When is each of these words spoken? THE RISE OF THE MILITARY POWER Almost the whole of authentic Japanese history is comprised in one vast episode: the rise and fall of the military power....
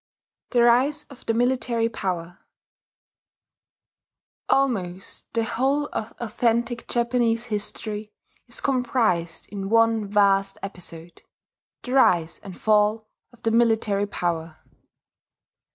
THE 0.49 0.63
RISE 0.63 1.03
OF 1.11 1.27
THE 1.27 1.35
MILITARY 1.35 1.89
POWER 1.89 2.39
Almost 4.49 5.31
the 5.35 5.43
whole 5.43 5.89
of 5.93 6.13
authentic 6.17 6.87
Japanese 6.87 7.45
history 7.45 8.11
is 8.47 8.61
comprised 8.61 9.47
in 9.49 9.69
one 9.69 10.07
vast 10.07 10.57
episode: 10.63 11.21
the 11.83 11.91
rise 11.93 12.39
and 12.41 12.59
fall 12.59 13.09
of 13.31 13.43
the 13.43 13.51
military 13.51 14.07
power.... 14.07 14.57